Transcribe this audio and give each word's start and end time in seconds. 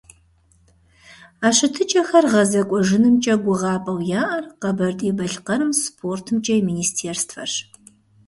А 1.45 1.47
щытыкӀэхэр 1.55 2.25
гъэзэкӀуэжынымкӀэ 2.31 3.35
гугъапӀэу 3.43 4.05
яӀэр 4.21 4.45
Къэбэрдей-Балъкъэрым 4.61 5.71
СпортымкӀэ 5.81 6.53
и 6.59 6.63
министерствэрщ. 6.69 7.53